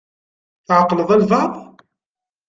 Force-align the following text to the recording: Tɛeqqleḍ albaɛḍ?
Tɛeqqleḍ 0.67 1.09
albaɛḍ? 1.15 1.53